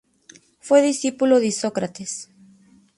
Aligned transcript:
Fue 0.61 0.81
discípulo 0.81 1.39
de 1.39 1.45
Isócrates. 1.45 2.31